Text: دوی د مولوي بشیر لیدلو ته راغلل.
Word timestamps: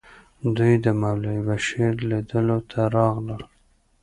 دوی 0.57 0.73
د 0.85 0.87
مولوي 1.01 1.39
بشیر 1.49 1.93
لیدلو 2.09 2.57
ته 2.71 2.81
راغلل. 2.95 3.43